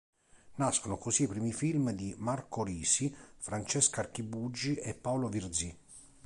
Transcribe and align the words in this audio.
Nascono 0.55 0.97
così 0.97 1.21
i 1.21 1.27
primi 1.27 1.53
film 1.53 1.91
di 1.91 2.15
Marco 2.17 2.63
Risi, 2.63 3.15
Francesca 3.37 3.99
Archibugi 4.01 4.73
e 4.73 4.95
Paolo 4.95 5.29
Virzì. 5.29 5.77